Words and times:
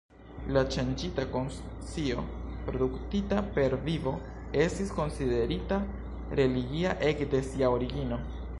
La 0.53 0.61
ŝanĝita 0.75 1.25
konscio 1.33 2.23
produktita 2.69 3.43
per 3.57 3.75
vino 3.83 4.13
estis 4.65 4.91
konsiderita 5.01 5.79
religia 6.41 6.97
ekde 7.13 7.47
sia 7.51 7.71
origino. 7.79 8.23